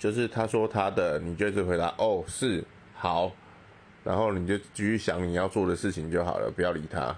[0.00, 2.64] 就是他说他的你就是回答哦是
[2.94, 3.30] 好。
[4.02, 7.14] 然后你就继续想你要做的事情就好了不要理他。